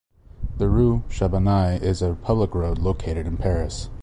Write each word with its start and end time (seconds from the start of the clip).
The 0.57 0.67
rue 0.67 1.03
Chabanais 1.09 1.79
is 1.79 2.01
a 2.01 2.15
public 2.15 2.55
road 2.55 2.79
located 2.79 3.27
in 3.27 3.37
Paris. 3.37 3.91